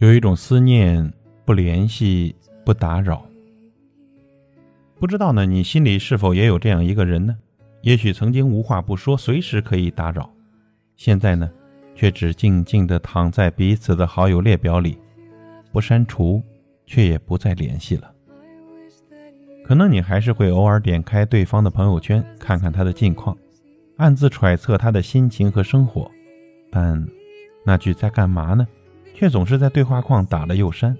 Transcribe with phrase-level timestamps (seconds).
[0.00, 1.12] 有一种思念，
[1.44, 2.34] 不联系，
[2.64, 3.22] 不打扰。
[4.98, 7.36] 不知道呢，你心里是否也有这样一个人呢？
[7.82, 10.32] 也许曾经无话不说，随时可以打扰，
[10.96, 11.50] 现在呢，
[11.94, 14.96] 却只静静地躺在彼此的好友列表里，
[15.70, 16.42] 不删除，
[16.86, 18.10] 却也不再联系了。
[19.66, 23.36] 可能你还是会偶尔点开对方的朋友圈，看看他的近况，
[23.98, 26.10] 暗自揣测他的心情和生活，
[26.70, 27.06] 但
[27.66, 28.66] 那句在干嘛呢？
[29.20, 30.96] 却总是在对话框打了又删。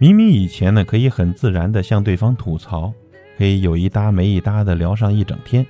[0.00, 2.92] 明明以前呢，可以很自然的向对方吐槽，
[3.38, 5.64] 可以有一搭没一搭的聊上一整天，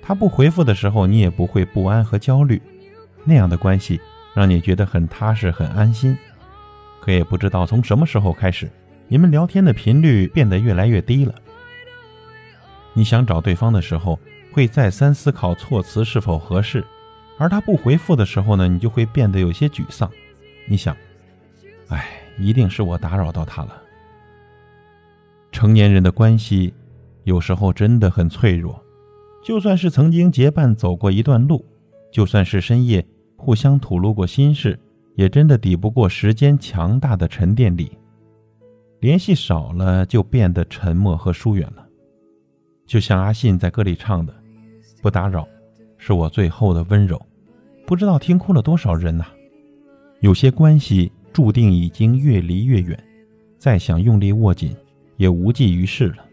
[0.00, 2.62] 他不回复的时候，你也不会不安和焦虑，
[3.24, 4.00] 那样的关系
[4.34, 6.16] 让你觉得很踏实、很安心。
[7.02, 8.70] 可也不知道从什么时候开始，
[9.06, 11.34] 你们聊天的频率变得越来越低了。
[12.94, 14.18] 你想找对方的时候，
[14.50, 16.82] 会再三思考措辞是否合适，
[17.36, 20.10] 而他不回复的时候呢，你就会变得有些沮丧。
[20.66, 20.96] 你想，
[21.88, 23.82] 哎，一定是我打扰到他了。
[25.52, 26.72] 成年人的关系，
[27.24, 28.80] 有时候真的很脆弱。
[29.42, 31.64] 就算是曾经结伴走过一段路，
[32.10, 34.78] 就算是深夜互相吐露过心事，
[35.16, 37.92] 也真的抵不过时间强大的沉淀力。
[39.00, 41.86] 联系少了，就变得沉默和疏远了。
[42.86, 44.34] 就像阿信在歌里唱的
[45.02, 45.46] ：“不打扰，
[45.98, 47.20] 是我最后的温柔。”
[47.86, 49.26] 不知道听哭了多少人呐。
[50.20, 52.98] 有些关系注定已经越离越远，
[53.58, 54.74] 再想用力握紧，
[55.16, 56.24] 也无济于事了，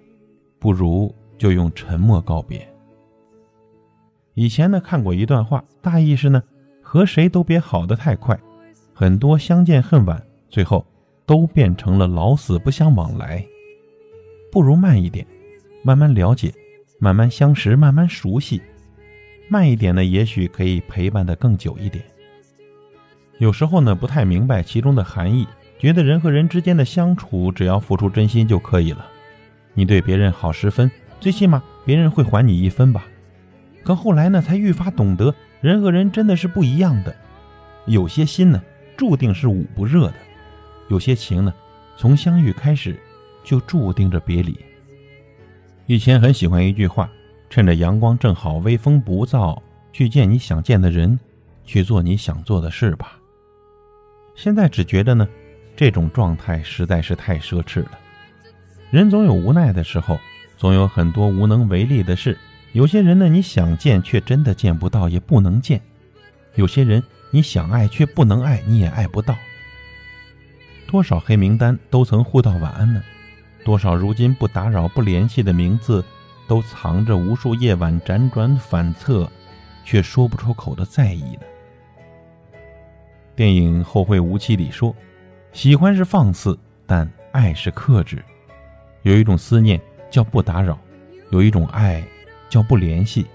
[0.60, 2.66] 不如就用沉默告别。
[4.34, 6.42] 以前呢看过一段话，大意是呢，
[6.82, 8.40] 和谁都别好得太快，
[8.94, 10.86] 很多相见恨晚，最后
[11.26, 13.46] 都变成了老死不相往来。
[14.52, 15.26] 不如慢一点，
[15.84, 16.54] 慢慢了解，
[17.00, 18.62] 慢慢相识，慢慢熟悉。
[19.50, 22.03] 慢一点呢，也许可以陪伴的更久一点。
[23.41, 25.47] 有时候呢，不太明白其中的含义，
[25.79, 29.03] 觉得人和人之间的相处，只要付出真心就可以了。
[29.74, 33.03] 你对别人好十分，最起码别人会还你一分吧。
[33.84, 37.16] 可后来呢，才愈发懂得，人和人真的是不一样的。
[37.88, 38.62] 有些心呢，
[38.96, 40.18] 注定是捂不热的；
[40.90, 41.51] 有些情呢，
[41.97, 42.96] 从相遇开始，
[43.44, 44.56] 就注定着别离。
[45.88, 47.09] 以前很喜欢一句话：
[47.50, 49.59] 趁着阳光正好，微风不燥，
[49.91, 51.19] 去见你想见的人，
[51.66, 53.18] 去做你想做的事吧。
[54.36, 55.28] 现在只觉得呢，
[55.75, 58.00] 这种状态实在是太奢侈了。
[58.90, 60.19] 人总有无奈的时候，
[60.58, 62.38] 总有很多无能为力的事。
[62.74, 65.80] 有些人呢，你想见却真的见不到，也不能见；
[66.56, 69.36] 有些人你想爱却不能爱，你也爱不到。
[70.88, 73.03] 多少黑名单都曾互道晚安呢？
[73.63, 76.03] 多少如今不打扰、不联系的名字，
[76.48, 79.30] 都藏着无数夜晚辗转反侧，
[79.86, 81.42] 却说不出口的在意呢？
[83.41, 84.96] 电影《后会无期》里说
[85.52, 88.24] ：“喜欢是放肆，但爱是克制。
[89.02, 89.81] 有一种思念
[90.12, 90.78] 叫不打扰，
[91.31, 92.03] 有一种爱
[92.50, 93.25] 叫不联系。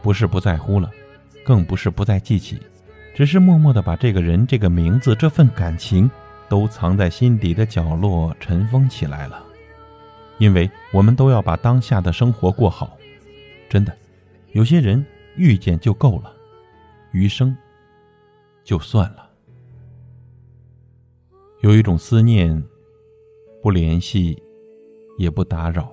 [0.00, 0.90] 不是不在乎了，
[1.44, 2.58] 更不是不再记起，
[3.14, 6.10] 只是默默的把这个人、这个名字、这份感情，
[6.48, 9.44] 都藏在心底的角落，尘封起来了。
[10.38, 12.96] 因为我们都要把当下的生活过好。
[13.68, 13.94] 真的，
[14.52, 15.04] 有些人
[15.36, 16.32] 遇见就够了，
[17.10, 17.54] 余生。”
[18.64, 19.30] 就算了，
[21.62, 22.62] 有一种思念，
[23.60, 24.42] 不联系，
[25.18, 25.92] 也不打扰。